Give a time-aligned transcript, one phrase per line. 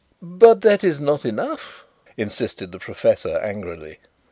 [0.23, 1.85] "But that is not enough,"
[2.17, 3.99] insisted the professor angrily.